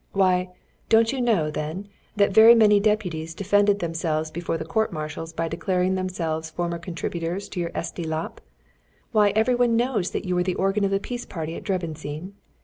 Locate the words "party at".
11.27-11.63